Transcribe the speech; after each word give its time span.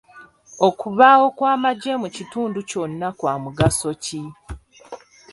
Okubaawo 0.67 1.25
kw'amagye 1.37 1.93
mu 2.01 2.07
kitundu 2.15 2.59
kyonna 2.69 3.07
kya 3.19 3.33
mugaso 3.43 3.89
ki? 4.03 4.21